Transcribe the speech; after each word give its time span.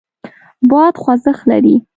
باد 0.69 0.93
خوځښت 1.03 1.41
لري. 1.49 1.75